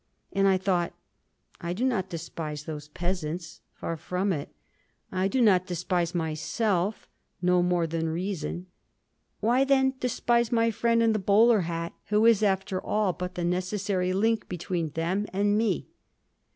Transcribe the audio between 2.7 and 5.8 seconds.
peasants—far from it. I do not